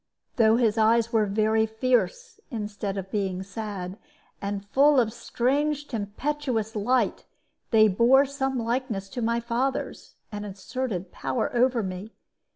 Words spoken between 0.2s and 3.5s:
Though his eyes were fierce (instead of being